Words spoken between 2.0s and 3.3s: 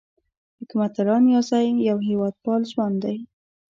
هېواد پال ځوان دی